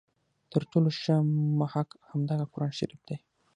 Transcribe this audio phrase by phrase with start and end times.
[0.51, 1.15] تر ټولو ښه
[1.59, 3.17] محک همدغه قرآن شریف دی.